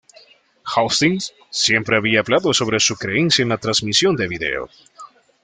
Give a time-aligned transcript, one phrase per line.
[0.65, 4.67] Hastings siempre había hablado sobre su creencia en la transmisión de video.